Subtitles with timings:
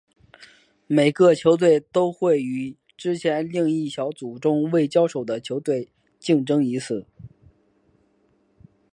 [0.87, 7.05] 每个球队都会与之前另一小组中未交手的球队竞争一次。